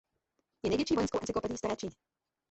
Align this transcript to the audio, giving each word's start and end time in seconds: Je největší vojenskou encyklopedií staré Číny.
Je 0.63 0.69
největší 0.69 0.93
vojenskou 0.93 1.17
encyklopedií 1.21 1.57
staré 1.57 1.75
Číny. 1.75 1.91